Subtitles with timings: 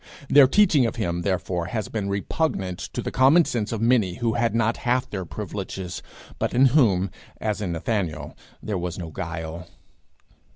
[0.29, 4.33] Their teaching of him, therefore, has been repugnant to the common sense of many who
[4.33, 6.01] had not half their privileges,
[6.39, 9.67] but in whom, as in Nathanael, there was no guile.